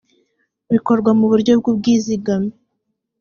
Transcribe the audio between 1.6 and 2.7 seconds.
ubwizigame